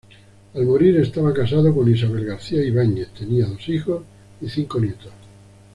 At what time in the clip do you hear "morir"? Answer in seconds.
0.65-0.97